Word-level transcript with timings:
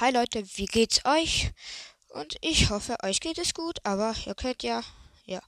Hi 0.00 0.10
Leute, 0.10 0.42
wie 0.56 0.64
geht's 0.64 1.04
euch? 1.04 1.52
Und 2.08 2.36
ich 2.40 2.70
hoffe, 2.70 2.96
euch 3.02 3.20
geht 3.20 3.36
es 3.36 3.52
gut, 3.52 3.80
aber 3.84 4.14
ihr 4.24 4.34
könnt 4.34 4.62
ja, 4.62 4.82
ja. 5.26 5.42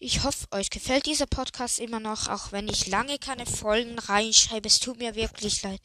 Ich 0.00 0.24
hoffe, 0.24 0.48
euch 0.50 0.68
gefällt 0.70 1.06
dieser 1.06 1.28
Podcast 1.28 1.78
immer 1.78 2.00
noch, 2.00 2.26
auch 2.26 2.50
wenn 2.50 2.66
ich 2.66 2.88
lange 2.88 3.20
keine 3.20 3.46
Folgen 3.46 4.00
reinschreibe. 4.00 4.66
Es 4.66 4.80
tut 4.80 4.98
mir 4.98 5.14
wirklich 5.14 5.62
leid. 5.62 5.80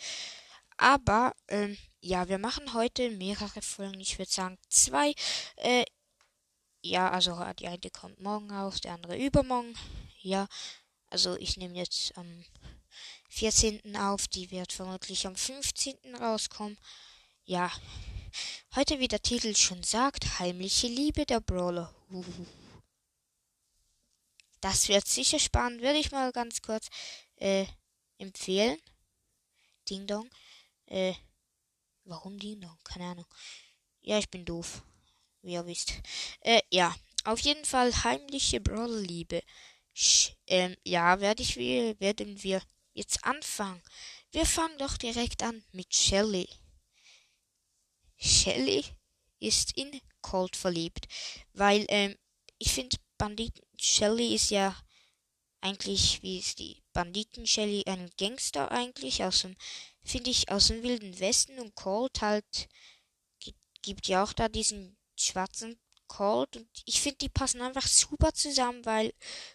Aber, 0.77 1.35
ähm, 1.49 1.77
ja, 1.99 2.27
wir 2.29 2.39
machen 2.39 2.73
heute 2.73 3.11
mehrere 3.11 3.61
Folgen. 3.61 3.99
Ich 3.99 4.17
würde 4.17 4.31
sagen 4.31 4.57
zwei. 4.67 5.13
Äh, 5.57 5.85
ja, 6.81 7.11
also 7.11 7.45
die 7.59 7.67
eine 7.67 7.91
kommt 7.91 8.19
morgen 8.19 8.51
auf, 8.51 8.79
der 8.79 8.93
andere 8.93 9.19
übermorgen. 9.19 9.75
Ja, 10.23 10.47
also 11.11 11.37
ich 11.37 11.57
nehme 11.57 11.77
jetzt 11.77 12.17
am 12.17 12.25
ähm, 12.25 12.45
14. 13.31 13.95
auf. 13.95 14.27
Die 14.27 14.51
wird 14.51 14.73
vermutlich 14.73 15.25
am 15.25 15.35
15. 15.35 16.15
rauskommen. 16.19 16.77
Ja, 17.45 17.71
heute, 18.75 18.99
wie 18.99 19.07
der 19.07 19.21
Titel 19.21 19.55
schon 19.55 19.81
sagt, 19.83 20.39
heimliche 20.39 20.87
Liebe 20.87 21.25
der 21.25 21.39
Brawler. 21.39 21.93
Das 24.59 24.89
wird 24.89 25.07
sicher 25.07 25.39
spannend, 25.39 25.81
würde 25.81 25.97
ich 25.97 26.11
mal 26.11 26.31
ganz 26.31 26.61
kurz 26.61 26.87
äh, 27.37 27.65
empfehlen. 28.17 28.77
Ding 29.89 30.05
Dong. 30.05 30.29
Äh, 30.85 31.13
warum 32.03 32.37
Ding 32.37 32.59
Dong? 32.59 32.77
Keine 32.83 33.05
Ahnung. 33.05 33.25
Ja, 34.01 34.19
ich 34.19 34.29
bin 34.29 34.45
doof. 34.45 34.83
Wie 35.41 35.53
ihr 35.53 35.65
wisst. 35.65 35.93
Äh, 36.41 36.61
ja. 36.69 36.93
Auf 37.23 37.39
jeden 37.39 37.65
Fall 37.65 37.93
heimliche 38.03 38.59
Brawler-Liebe. 38.59 39.41
Ähm, 40.47 40.75
ja, 40.83 41.19
werde 41.19 41.43
ich, 41.43 41.55
werden 41.55 42.41
wir 42.43 42.61
jetzt 42.93 43.23
anfangen. 43.23 43.81
Wir 44.31 44.45
fangen 44.45 44.77
doch 44.77 44.97
direkt 44.97 45.43
an 45.43 45.63
mit 45.71 45.93
Shelly. 45.93 46.47
Shelly 48.17 48.85
ist 49.39 49.75
in 49.77 49.99
Colt 50.21 50.55
verliebt, 50.55 51.07
weil 51.53 51.85
ähm, 51.89 52.15
ich 52.59 52.71
finde 52.71 52.97
Banditen 53.17 53.65
Shelly 53.79 54.35
ist 54.35 54.51
ja 54.51 54.75
eigentlich 55.61 56.21
wie 56.21 56.39
ist 56.39 56.59
die 56.59 56.83
Banditen 56.93 57.45
Shelly 57.47 57.83
ein 57.87 58.09
Gangster 58.17 58.71
eigentlich 58.71 59.23
aus 59.23 59.41
dem 59.41 59.55
finde 60.03 60.29
ich 60.29 60.49
aus 60.49 60.67
dem 60.67 60.83
wilden 60.83 61.19
Westen 61.19 61.59
und 61.59 61.75
Colt 61.75 62.21
halt 62.21 62.67
gibt 63.81 64.07
ja 64.07 64.23
auch 64.23 64.33
da 64.33 64.47
diesen 64.47 64.97
schwarzen 65.15 65.79
Colt 66.11 66.57
und 66.57 66.67
ich 66.85 66.99
finde, 66.99 67.19
die 67.19 67.29
passen 67.29 67.61
einfach 67.61 67.87
super 67.87 68.33
zusammen, 68.33 68.85
weil 68.85 69.13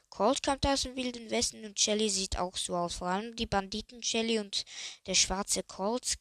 Colt 0.09 0.43
kommt 0.43 0.67
aus 0.67 0.83
dem 0.83 0.97
Wilden 0.97 1.31
Westen 1.31 1.62
und 1.67 1.79
Shelly 1.79 2.09
sieht 2.09 2.39
auch 2.39 2.57
so 2.57 2.75
aus. 2.75 2.95
Vor 2.95 3.09
allem 3.09 3.37
die 3.37 3.45
Banditen 3.45 4.03
Shelly 4.03 4.39
und 4.39 4.65
der 5.07 5.15
schwarze 5.15 5.62
Colt 5.62 6.15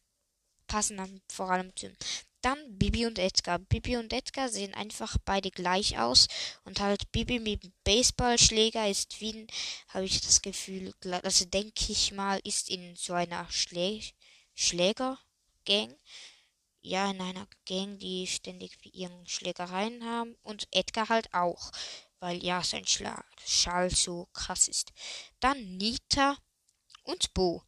passen 0.67 0.97
dann 0.97 1.21
vor 1.31 1.49
allem 1.51 1.73
zu. 1.77 1.95
Dann 2.41 2.59
Bibi 2.77 3.05
und 3.05 3.17
Edgar. 3.17 3.59
Bibi 3.59 3.95
und 3.95 4.11
Edgar 4.11 4.49
sehen 4.49 4.73
einfach 4.73 5.15
beide 5.23 5.51
gleich 5.51 5.97
aus 5.97 6.27
und 6.65 6.81
halt 6.81 7.09
Bibi 7.13 7.39
mit 7.39 7.71
Baseballschläger 7.85 8.89
ist 8.89 9.21
wie, 9.21 9.47
habe 9.87 10.03
ich 10.03 10.19
das 10.19 10.41
Gefühl, 10.41 10.93
also 11.23 11.45
denke 11.45 11.93
ich 11.93 12.11
mal, 12.11 12.41
ist 12.43 12.69
in 12.69 12.97
so 12.97 13.13
einer 13.13 13.49
Schlä 13.49 14.01
Schlägergang 14.53 15.95
ja 16.85 17.09
in 17.09 17.21
einer 17.21 17.47
Gang, 17.65 17.97
die 17.99 18.27
ständig 18.27 18.77
ihren 18.93 19.27
Schlägereien 19.27 20.03
haben 20.03 20.35
und 20.43 20.67
Edgar 20.71 21.09
halt 21.09 21.33
auch, 21.33 21.71
weil 22.19 22.43
ja 22.43 22.63
sein 22.63 22.85
Schlag 22.87 23.25
Schall 23.45 23.89
so 23.89 24.27
krass 24.33 24.67
ist. 24.67 24.93
Dann 25.39 25.77
Nita 25.77 26.37
und 27.03 27.33
Bo. 27.33 27.63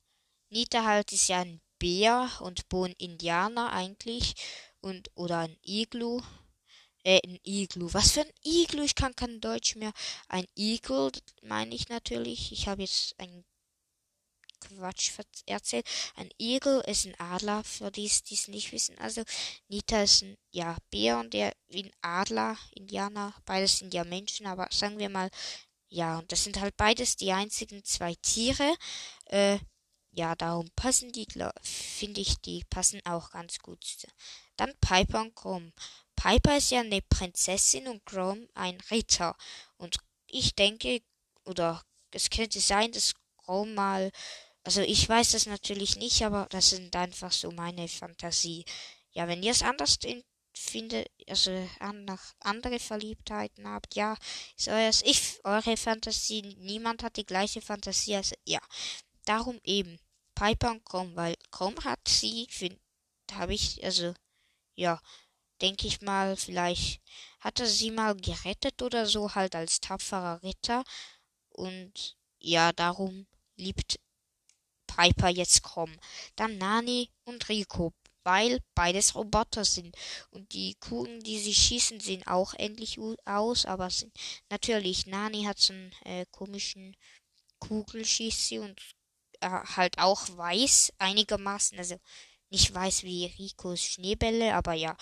Nita 0.50 0.84
halt 0.84 1.12
ist 1.12 1.28
ja 1.28 1.42
ein 1.42 1.62
Bär 1.80 2.30
und 2.42 2.70
Bo 2.70 2.86
ein 2.86 2.94
Indianer 2.94 3.72
eigentlich 3.72 4.36
und 4.82 5.10
oder 5.16 5.40
ein 5.40 5.58
Iglu. 5.64 6.22
Äh, 7.04 7.20
ein 7.26 7.40
Iglu. 7.44 7.90
Was 7.94 8.12
für 8.12 8.22
ein 8.22 8.32
Iglu? 8.44 8.84
Ich 8.84 8.96
kann 8.96 9.16
kein 9.16 9.42
Deutsch 9.42 9.76
mehr. 9.76 9.94
Ein 10.28 10.46
Igel 10.56 11.12
meine 11.42 11.76
ich 11.76 11.90
natürlich. 11.90 12.52
Ich 12.52 12.68
habe 12.68 12.82
jetzt 12.82 13.20
ein 13.20 13.46
Quatsch 14.60 15.12
erzählt. 15.46 15.86
Ein 16.16 16.30
Igel 16.40 16.82
ist 16.88 17.06
ein 17.06 17.20
Adler, 17.20 17.64
für 17.64 17.92
die 17.92 18.06
es 18.06 18.48
nicht 18.48 18.72
wissen. 18.72 18.98
Also 19.00 19.24
Nita 19.68 20.04
ist 20.04 20.24
ein 20.24 20.38
ja, 20.52 20.78
Bär 20.90 21.20
und 21.20 21.34
der 21.34 21.54
ein 21.74 21.92
Adler, 22.02 22.58
Indianer. 22.72 23.34
Beides 23.46 23.80
sind 23.80 23.94
ja 23.94 24.04
Menschen, 24.04 24.46
aber 24.48 24.68
sagen 24.72 24.98
wir 25.00 25.10
mal, 25.10 25.30
ja, 25.90 26.20
und 26.20 26.32
das 26.32 26.44
sind 26.44 26.60
halt 26.60 26.76
beides 26.78 27.16
die 27.16 27.32
einzigen 27.32 27.84
zwei 27.84 28.16
Tiere. 28.16 28.76
Äh, 29.26 29.60
ja, 30.12 30.36
darum 30.36 30.70
passen 30.76 31.12
die, 31.12 31.28
finde 31.62 32.22
ich, 32.22 32.42
die 32.42 32.64
passen 32.70 33.02
auch 33.06 33.30
ganz 33.32 33.60
gut. 33.60 33.80
Dann 34.56 34.74
Piper 34.82 35.22
und 35.22 35.36
Grom. 35.36 35.72
Piper 36.16 36.58
ist 36.58 36.72
ja 36.72 36.80
eine 36.80 37.02
Prinzessin 37.02 37.88
und 37.88 38.04
Grom 38.06 38.48
ein 38.56 38.80
Ritter. 38.90 39.36
Und 39.78 39.98
ich 40.26 40.56
denke, 40.56 41.02
oder 41.46 41.84
es 42.12 42.30
könnte 42.30 42.60
sein, 42.60 42.92
dass 42.92 43.14
Grom 43.38 43.76
mal 43.76 44.12
also 44.68 44.82
ich 44.82 45.08
weiß 45.08 45.32
das 45.32 45.46
natürlich 45.46 45.96
nicht, 45.96 46.22
aber 46.24 46.46
das 46.50 46.72
sind 46.72 46.94
einfach 46.94 47.32
so 47.32 47.52
meine 47.52 47.88
Fantasie. 47.88 48.66
Ja, 49.14 49.26
wenn 49.30 49.42
ihr 49.42 49.52
es 49.52 49.64
anders 49.64 49.98
findet, 50.54 51.08
also 51.26 51.52
nach 51.94 52.34
andere 52.42 52.78
Verliebtheiten 52.78 53.66
habt, 53.66 53.96
ja, 53.96 54.18
ist 54.58 54.68
eures, 54.68 55.04
ich, 55.04 55.40
eure 55.46 55.78
Fantasie, 55.78 56.42
niemand 56.58 57.02
hat 57.02 57.16
die 57.16 57.26
gleiche 57.26 57.62
Fantasie, 57.62 58.16
also 58.16 58.36
ja. 58.44 58.60
Darum 59.24 59.58
eben, 59.64 60.00
Piper 60.36 60.72
und 60.72 60.84
Chrome, 60.84 61.16
weil 61.16 61.36
Chrome 61.50 61.82
hat 61.86 62.06
sie, 62.06 62.46
habe 63.32 63.54
ich, 63.54 63.82
also, 63.86 64.14
ja, 64.76 65.02
denke 65.62 65.88
ich 65.88 66.02
mal, 66.02 66.36
vielleicht 66.36 67.02
hat 67.40 67.62
er 67.62 67.68
sie 67.68 67.92
mal 67.92 68.18
gerettet 68.18 68.82
oder 68.82 69.06
so, 69.06 69.34
halt 69.34 69.56
als 69.56 69.80
tapferer 69.80 70.44
Ritter. 70.44 70.84
Und 71.52 72.18
ja, 72.40 72.74
darum 72.74 73.28
liebt 73.56 73.98
Piper 74.98 75.30
jetzt 75.30 75.62
kommen. 75.62 75.98
Dann 76.36 76.58
Nani 76.58 77.10
und 77.24 77.48
Rico, 77.50 77.94
weil 78.24 78.60
beides 78.76 79.16
Roboter 79.16 79.64
sind. 79.64 79.96
Und 80.32 80.52
die 80.54 80.76
Kugeln, 80.80 81.22
die 81.22 81.40
sie 81.40 81.54
schießen, 81.54 82.00
sehen 82.00 82.26
auch 82.26 82.54
ähnlich 82.58 83.00
aus, 83.26 83.66
aber 83.66 83.90
sind 83.90 84.14
natürlich, 84.50 85.06
Nani 85.06 85.44
hat 85.44 85.60
so 85.60 85.74
einen 85.74 85.94
äh, 86.04 86.26
komischen 86.32 86.98
Kugelschieße 87.60 88.62
und 88.62 88.82
äh, 89.40 89.50
halt 89.50 90.00
auch 90.00 90.28
weiß 90.36 90.94
einigermaßen, 90.98 91.78
also 91.78 91.98
nicht 92.50 92.74
weiß 92.74 93.04
wie 93.04 93.26
Ricos 93.38 93.82
Schneebälle, 93.82 94.56
aber 94.56 94.74
ja. 94.74 94.96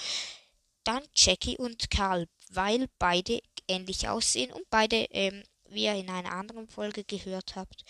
Dann 0.84 1.04
Jackie 1.16 1.58
und 1.58 1.90
Karl, 1.90 2.28
weil 2.52 2.88
beide 3.00 3.42
ähnlich 3.68 4.08
aussehen 4.08 4.52
und 4.52 4.70
beide, 4.70 4.98
ähm, 5.12 5.44
wie 5.70 5.86
ihr 5.86 5.96
in 5.96 6.10
einer 6.10 6.32
anderen 6.32 6.68
Folge 6.68 7.04
gehört 7.04 7.56
habt, 7.56 7.84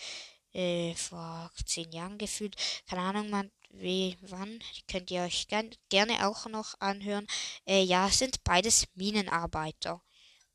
äh, 0.56 0.94
vor 0.94 1.50
zehn 1.66 1.92
Jahren 1.92 2.18
gefühlt. 2.18 2.56
Keine 2.88 3.02
Ahnung, 3.02 3.30
man, 3.30 3.50
wie, 3.70 4.16
wann. 4.22 4.58
Könnt 4.88 5.10
ihr 5.10 5.22
euch 5.22 5.48
gern, 5.48 5.70
gerne 5.90 6.26
auch 6.26 6.46
noch 6.46 6.74
anhören. 6.80 7.26
Äh, 7.66 7.82
ja, 7.82 8.08
sind 8.08 8.42
beides 8.42 8.86
Minenarbeiter. 8.94 10.02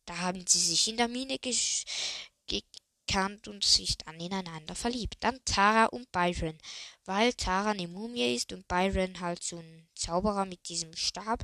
Da 0.05 0.17
haben 0.17 0.45
sie 0.47 0.59
sich 0.59 0.87
in 0.87 0.97
der 0.97 1.07
Mine 1.07 1.37
gekannt 1.37 3.47
und 3.47 3.63
sich 3.63 3.97
dann 3.99 4.19
ineinander 4.19 4.75
verliebt. 4.75 5.17
Dann 5.19 5.39
Tara 5.45 5.85
und 5.85 6.11
Byron. 6.11 6.57
Weil 7.05 7.33
Tara 7.33 7.71
eine 7.71 7.87
Mumie 7.87 8.35
ist 8.35 8.51
und 8.53 8.67
Byron 8.67 9.19
halt 9.19 9.43
so 9.43 9.59
ein 9.59 9.87
Zauberer 9.95 10.45
mit 10.45 10.67
diesem 10.67 10.95
Stab. 10.95 11.43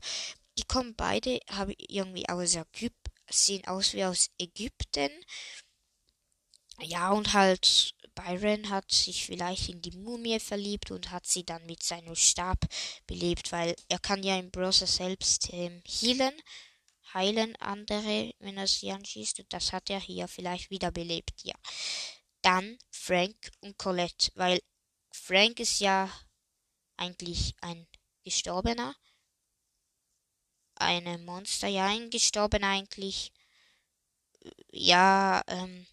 Die 0.57 0.63
kommen 0.63 0.95
beide, 0.95 1.39
haben 1.51 1.74
irgendwie 1.78 2.28
aus 2.28 2.56
Ägypten, 2.56 3.12
sehen 3.29 3.68
aus 3.68 3.94
wie 3.94 4.03
aus 4.03 4.31
Ägypten. 4.39 5.12
Ja, 6.81 7.12
und 7.12 7.34
halt 7.34 7.95
Byron 8.17 8.69
hat 8.69 8.91
sich 8.91 9.25
vielleicht 9.25 9.69
in 9.69 9.81
die 9.81 9.95
Mumie 9.95 10.39
verliebt 10.39 10.89
und 10.89 11.11
hat 11.11 11.28
sie 11.28 11.45
dann 11.45 11.66
mit 11.67 11.83
seinem 11.83 12.16
Stab 12.16 12.66
belebt, 13.05 13.51
weil 13.51 13.75
er 13.89 14.00
kann 14.00 14.24
ja 14.24 14.38
im 14.39 14.50
Browser 14.50 14.88
selbst 14.88 15.50
ähm, 15.53 15.83
healen, 15.86 16.33
heilen 17.13 17.56
andere, 17.57 18.33
wenn 18.39 18.57
er 18.57 18.68
sie 18.68 18.91
anschießt. 18.91 19.39
Und 19.39 19.53
das 19.53 19.71
hat 19.71 19.91
er 19.91 20.00
hier 20.00 20.27
vielleicht 20.27 20.71
wiederbelebt, 20.71 21.44
ja. 21.44 21.53
Dann 22.41 22.80
Frank 22.89 23.51
und 23.62 23.77
Colette, 23.77 24.31
weil 24.33 24.59
Frank 25.12 25.59
ist 25.59 25.80
ja 25.80 26.12
eigentlich 26.97 27.53
ein 27.62 27.88
Gestorbener. 28.24 28.95
Eine 30.75 31.19
Monster, 31.19 31.68
ja, 31.68 31.86
ein 31.88 32.09
Gestorbener 32.09 32.69
eigentlich. 32.69 33.31
Ja, 34.71 35.44
ähm, 35.47 35.86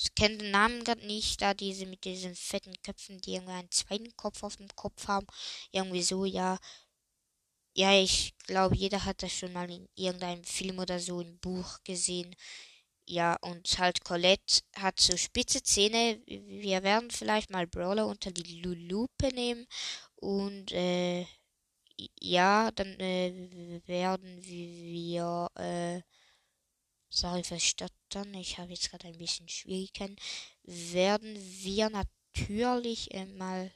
ich 0.00 0.14
kenne 0.14 0.38
den 0.38 0.50
Namen 0.50 0.84
gerade 0.84 1.06
nicht, 1.06 1.42
da 1.42 1.54
diese 1.54 1.86
mit 1.86 2.04
diesen 2.04 2.34
fetten 2.34 2.74
Köpfen, 2.82 3.20
die 3.20 3.34
irgendwie 3.34 3.52
einen 3.52 3.70
zweiten 3.70 4.16
Kopf 4.16 4.42
auf 4.42 4.56
dem 4.56 4.68
Kopf 4.76 5.08
haben. 5.08 5.26
Irgendwie 5.72 6.02
so, 6.02 6.24
ja. 6.24 6.58
Ja, 7.74 7.92
ich 7.98 8.34
glaube, 8.46 8.76
jeder 8.76 9.04
hat 9.04 9.22
das 9.22 9.32
schon 9.32 9.52
mal 9.52 9.70
in 9.70 9.88
irgendeinem 9.94 10.44
Film 10.44 10.78
oder 10.78 10.98
so 11.00 11.20
im 11.20 11.38
Buch 11.38 11.78
gesehen. 11.84 12.34
Ja, 13.06 13.36
und 13.42 13.78
halt 13.78 14.04
Colette 14.04 14.62
hat 14.76 15.00
so 15.00 15.16
spitze 15.16 15.62
Zähne. 15.62 16.20
Wir 16.26 16.82
werden 16.82 17.10
vielleicht 17.10 17.50
mal 17.50 17.66
Brawler 17.66 18.06
unter 18.06 18.30
die 18.32 18.60
Lupe 18.62 19.28
nehmen. 19.34 19.66
Und 20.16 20.72
äh, 20.72 21.26
ja, 22.20 22.70
dann 22.72 22.98
äh, 23.00 23.80
werden 23.86 24.42
wir, 24.44 25.48
äh, 25.56 26.02
sorry 27.12 27.44
fürs 27.44 27.62
Stottern, 27.62 28.34
ich 28.34 28.58
habe 28.58 28.70
jetzt 28.70 28.90
gerade 28.90 29.08
ein 29.08 29.18
bisschen 29.18 29.48
Schwierigkeiten, 29.48 30.16
werden 30.64 31.36
wir 31.62 31.90
natürlich 31.90 33.12
äh, 33.14 33.26
mal 33.26 33.70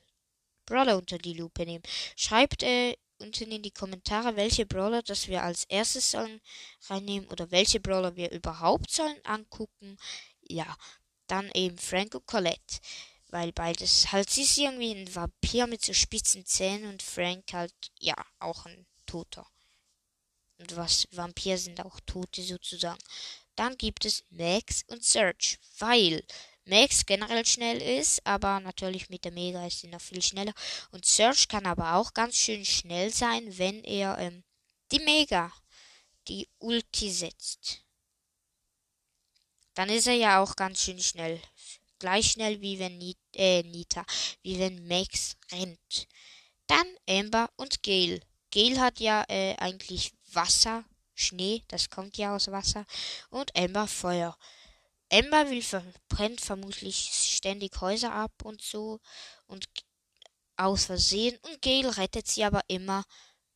Brawler 0.65 0.97
unter 0.97 1.19
die 1.19 1.35
Lupe 1.35 1.65
nehmen. 1.65 1.85
Schreibt 2.17 2.63
äh, 2.63 2.97
unten 3.19 3.53
in 3.53 3.63
die 3.63 3.71
Kommentare, 3.71 4.37
welche 4.37 4.67
Brawler 4.67 5.03
das 5.03 5.29
wir 5.29 5.43
als 5.43 5.65
erstes 5.65 6.11
sollen 6.11 6.41
reinnehmen 6.89 7.29
oder 7.29 7.51
welche 7.51 7.79
Brawler 7.79 8.17
wir 8.17 8.31
überhaupt 8.33 8.91
sollen 8.91 9.21
angucken. 9.25 9.99
Ja, 10.41 10.77
dann 11.27 11.51
eben 11.53 11.79
Frank 11.79 12.15
und 12.15 12.27
Colette. 12.27 12.81
Weil 13.29 13.53
beides 13.53 14.13
halt, 14.13 14.31
sie 14.31 14.43
ist 14.43 14.57
irgendwie 14.57 14.93
ein 14.93 15.15
Vampir 15.15 15.67
mit 15.67 15.85
so 15.85 15.93
spitzen 15.93 16.47
Zähnen 16.47 16.89
und 16.89 17.03
Frank 17.03 17.53
halt, 17.53 17.75
ja, 17.99 18.15
auch 18.39 18.67
ein 18.67 18.87
Toter. 19.05 19.47
Und 20.59 20.77
was 20.77 21.07
Vampir 21.11 21.59
sind 21.59 21.85
auch 21.85 22.01
Tote 22.07 22.43
sozusagen. 22.43 22.99
Dann 23.57 23.77
gibt 23.77 24.05
es 24.05 24.25
Max 24.31 24.85
und 24.89 25.05
Search, 25.05 25.59
weil 25.79 26.23
Max 26.65 27.07
generell 27.07 27.47
schnell 27.47 27.81
ist, 27.81 28.27
aber 28.27 28.61
natürlich 28.61 29.09
mit 29.09 29.25
der 29.25 29.33
Mega 29.33 29.67
ist 29.67 29.81
sie 29.81 29.89
noch 29.89 30.01
viel 30.01 30.21
schneller. 30.21 30.53
Und 30.91 31.05
Search 31.07 31.47
kann 31.49 31.65
aber 31.65 31.95
auch 31.95 32.13
ganz 32.13 32.37
schön 32.37 32.65
schnell 32.65 33.13
sein, 33.13 33.57
wenn 33.57 33.85
er 33.85 34.19
ähm, 34.19 34.43
die 34.91 34.99
Mega, 34.99 35.53
die 36.29 36.49
Ulti 36.59 37.11
setzt. 37.11 37.83
Dann 39.75 39.91
ist 39.91 40.07
er 40.07 40.15
ja 40.15 40.43
auch 40.43 40.57
ganz 40.57 40.83
schön 40.83 41.01
schnell. 41.01 41.41
Gleich 41.99 42.33
schnell 42.33 42.61
wie 42.61 42.79
wenn 42.79 42.99
Nita, 42.99 43.21
äh, 43.35 43.63
Nita 43.63 44.05
wie 44.43 44.59
wenn 44.59 44.87
Max 44.89 45.37
rennt. 45.53 46.09
Dann 46.67 46.87
Amber 47.09 47.49
und 47.57 47.83
Gale. 47.83 48.21
Gale 48.51 48.81
hat 48.81 49.01
ja 49.01 49.25
äh, 49.29 49.55
eigentlich 49.57 50.16
Wasser, 50.37 50.85
Schnee, 51.15 51.65
das 51.69 51.91
kommt 51.91 52.17
ja 52.19 52.37
aus 52.37 52.51
Wasser. 52.53 52.87
Und 53.31 53.57
Amber 53.57 53.89
Feuer. 53.89 54.39
Ember 55.09 55.51
will 55.51 55.63
verbrennt 55.63 56.41
vermutlich 56.41 57.11
ständig 57.13 57.81
Häuser 57.81 58.13
ab 58.13 58.45
und 58.45 58.63
so 58.63 59.01
und 59.47 59.69
aus 60.57 60.87
Versehen 60.87 61.39
und 61.43 61.63
Gail 61.63 61.87
rettet 61.89 62.27
sie 62.27 62.45
aber 62.45 62.63
immer, 62.69 63.05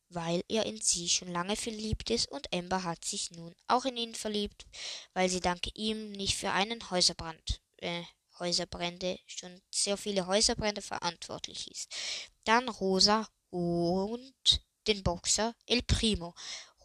weil 0.09 0.43
er 0.47 0.65
in 0.65 0.79
sie 0.79 1.09
schon 1.09 1.31
lange 1.31 1.55
verliebt 1.55 2.09
ist 2.09 2.29
und 2.29 2.51
Ember 2.53 2.83
hat 2.83 3.03
sich 3.03 3.31
nun 3.31 3.55
auch 3.67 3.85
in 3.85 3.97
ihn 3.97 4.15
verliebt, 4.15 4.65
weil 5.13 5.29
sie 5.29 5.39
dank 5.39 5.61
ihm 5.75 6.11
nicht 6.11 6.37
für 6.37 6.51
einen 6.51 6.89
Häuserbrand, 6.89 7.61
äh, 7.77 8.03
Häuserbrände, 8.39 9.19
schon 9.27 9.61
sehr 9.71 9.97
viele 9.97 10.27
Häuserbrände 10.27 10.81
verantwortlich 10.81 11.69
ist. 11.69 11.93
Dann 12.43 12.69
Rosa 12.69 13.27
und 13.49 14.61
den 14.87 15.03
Boxer 15.03 15.55
El 15.67 15.83
Primo. 15.83 16.33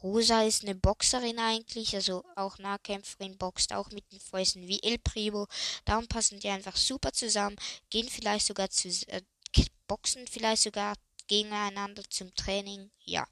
Rosa 0.03 0.43
ist 0.43 0.63
eine 0.63 0.75
Boxerin 0.75 1.39
eigentlich, 1.39 1.95
also 1.95 2.25
auch 2.35 2.59
Nahkämpferin, 2.59 3.39
boxt 3.39 3.73
auch 3.73 3.91
mit 3.91 4.11
den 4.13 4.21
Fäusten 4.21 4.69
wie 4.69 4.83
El 4.83 4.99
Primo. 4.99 5.47
Darum 5.85 6.07
passen 6.07 6.41
die 6.41 6.49
einfach 6.49 6.77
super 6.77 7.13
zusammen, 7.13 7.57
gehen 7.91 8.09
vielleicht 8.09 8.47
sogar 8.47 8.71
zu, 8.71 8.89
äh, 9.09 9.23
boxen 9.87 10.27
vielleicht 10.27 10.63
sogar 10.63 10.95
gegeneinander 11.29 12.03
zum 12.11 12.35
Training, 12.35 12.91
ja. 13.05 13.27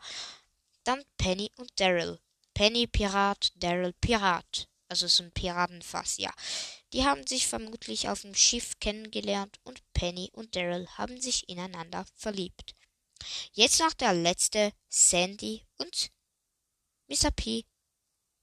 Dann 0.85 1.03
Penny 1.17 1.51
und 1.57 1.71
Daryl. 1.81 2.19
Penny 2.55 2.87
Pirat, 2.87 3.53
Daryl 3.57 3.93
Pirat. 4.01 4.69
Also 4.89 5.07
so 5.09 5.25
ein 5.25 5.33
Piratenfass, 5.33 6.19
ja. 6.19 6.33
Die 6.93 7.05
haben 7.05 7.27
sich 7.27 7.47
vermutlich 7.47 8.09
auf 8.09 8.21
dem 8.23 8.35
Schiff 8.35 8.79
kennengelernt 8.81 9.59
und 9.65 9.83
Penny 9.93 10.31
und 10.33 10.55
Daryl 10.55 10.87
haben 10.97 11.21
sich 11.21 11.49
ineinander 11.49 12.07
verliebt. 12.15 12.75
Jetzt 13.53 13.81
noch 13.81 13.95
der 13.95 14.13
letzte, 14.13 14.73
Sandy 14.89 15.65
und 15.79 16.11
Mr. 17.09 17.31
P. 17.31 17.65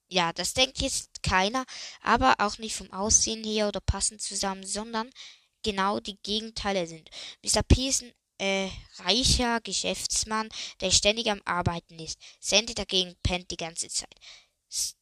Ja, 0.07 0.33
das 0.33 0.53
denkt 0.53 0.81
jetzt 0.81 1.23
keiner, 1.23 1.65
aber 2.01 2.35
auch 2.39 2.57
nicht 2.57 2.75
vom 2.75 2.91
Aussehen 2.91 3.43
her 3.43 3.67
oder 3.69 3.79
passend 3.79 4.21
zusammen, 4.21 4.65
sondern 4.65 5.09
genau 5.63 5.99
die 5.99 6.17
Gegenteile 6.21 6.85
sind. 6.87 7.09
Mr. 7.43 7.63
P 7.63 7.87
ist 7.87 8.03
ein 8.03 8.13
äh, 8.39 8.69
reicher 8.97 9.61
Geschäftsmann, 9.61 10.49
der 10.81 10.91
ständig 10.91 11.29
am 11.29 11.41
Arbeiten 11.45 11.99
ist. 11.99 12.19
Sandy 12.39 12.73
dagegen 12.73 13.15
pennt 13.23 13.51
die 13.51 13.57
ganze 13.57 13.87
Zeit. 13.87 14.15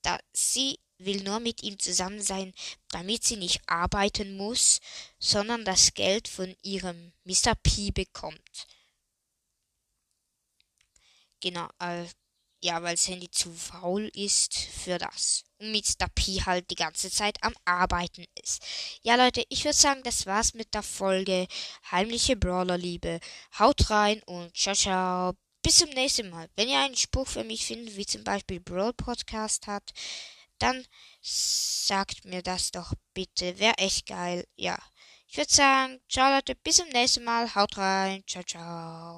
Da, 0.02 0.20
sie 0.34 0.80
will 0.98 1.24
nur 1.24 1.40
mit 1.40 1.64
ihm 1.64 1.80
zusammen 1.80 2.22
sein, 2.22 2.54
damit 2.90 3.24
sie 3.24 3.38
nicht 3.38 3.62
arbeiten 3.68 4.36
muss, 4.36 4.80
sondern 5.18 5.64
das 5.64 5.94
Geld 5.94 6.28
von 6.28 6.56
ihrem 6.62 7.14
Mr. 7.24 7.56
P 7.64 7.92
bekommt. 7.92 8.68
Genau, 11.40 11.70
äh, 11.80 12.06
ja, 12.62 12.82
weil 12.84 12.98
Sandy 12.98 13.30
zu 13.32 13.52
faul 13.54 14.10
ist 14.14 14.56
für 14.56 14.98
das. 14.98 15.44
Und 15.60 15.72
mit 15.72 15.86
P 16.16 16.42
halt 16.46 16.70
die 16.70 16.76
ganze 16.76 17.10
Zeit 17.10 17.38
am 17.42 17.54
Arbeiten 17.66 18.26
ist. 18.42 18.62
Ja, 19.02 19.16
Leute, 19.16 19.44
ich 19.50 19.64
würde 19.64 19.78
sagen, 19.78 20.04
das 20.04 20.26
war's 20.26 20.54
mit 20.54 20.74
der 20.74 20.84
Folge 20.84 21.48
Heimliche 21.92 22.36
Brawlerliebe. 22.36 23.20
Haut 23.58 23.90
rein 23.90 24.22
und 24.24 24.56
ciao, 24.56 24.76
ciao. 24.76 25.34
Bis 25.62 25.78
zum 25.78 25.90
nächsten 25.90 26.30
Mal. 26.30 26.50
Wenn 26.56 26.70
ihr 26.70 26.80
einen 26.80 26.96
Spruch 26.96 27.28
für 27.28 27.44
mich 27.44 27.66
findet, 27.66 27.96
wie 27.98 28.06
zum 28.06 28.24
Beispiel 28.24 28.60
Brawl 28.60 28.94
Podcast 28.94 29.68
hat, 29.68 29.92
dann 30.58 30.86
sagt 31.22 32.26
mir 32.26 32.42
das 32.42 32.72
doch 32.72 32.94
bitte. 33.14 33.60
Wäre 33.60 33.78
echt 33.78 34.06
geil. 34.06 34.46
Ja. 34.56 34.78
Ich 35.28 35.38
würde 35.38 35.54
sagen, 35.54 36.00
ciao 36.10 36.34
Leute, 36.34 36.56
bis 36.56 36.78
zum 36.78 36.90
nächsten 36.90 37.24
Mal. 37.24 37.54
Haut 37.56 37.78
rein. 37.78 38.24
Ciao, 38.28 38.44
ciao. 38.44 39.18